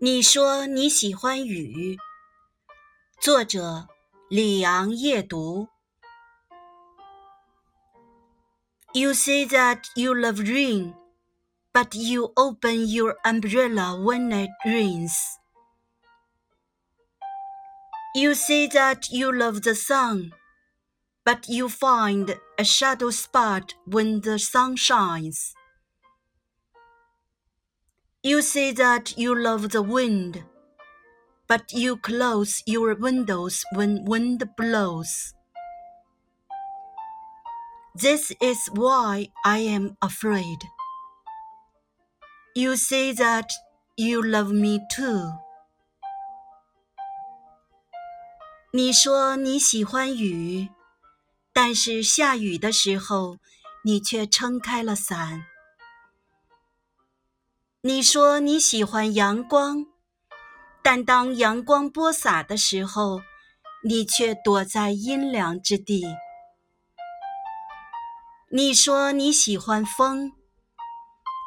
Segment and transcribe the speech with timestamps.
[0.00, 1.98] 你说你喜欢雨。
[3.20, 3.88] 作者：
[4.28, 5.68] 里昂夜读。
[8.92, 10.94] You say that you love rain,
[11.72, 15.12] but you open your umbrella when it rains.
[18.16, 20.32] You say that you love the sun,
[21.24, 25.54] but you find a shadow spot when the sun shines.
[28.24, 30.44] You say that you love the wind,
[31.48, 35.34] but you close your windows when wind blows.
[37.94, 40.58] This is why I am afraid.
[42.54, 43.50] You say that
[43.96, 45.32] you love me too.
[48.72, 50.68] 你说你喜欢雨，
[51.52, 53.38] 但是下雨的时候，
[53.82, 55.46] 你却撑开了伞。
[57.87, 59.85] 你说你喜欢阳光，
[60.81, 63.21] 但当阳光播撒的时候，
[63.83, 66.03] 你却躲在阴凉之地。
[68.49, 70.31] 你说你喜欢风，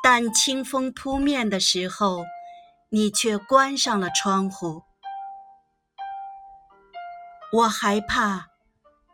[0.00, 2.25] 但清风扑面的时候，
[2.91, 4.84] 你却关上了窗户。
[7.53, 8.47] 我害怕，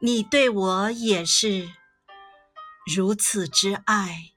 [0.02, 1.70] 你对我也是
[2.94, 4.33] 如此之爱。